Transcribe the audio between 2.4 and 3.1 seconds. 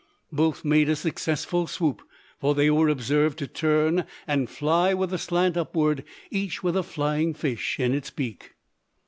they were